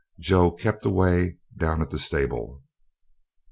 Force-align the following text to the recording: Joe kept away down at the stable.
Joe 0.19 0.49
kept 0.49 0.83
away 0.83 1.37
down 1.55 1.83
at 1.83 1.91
the 1.91 1.99
stable. 1.99 2.63